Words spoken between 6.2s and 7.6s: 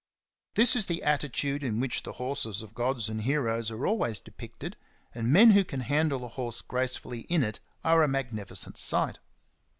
a horse gracefully in it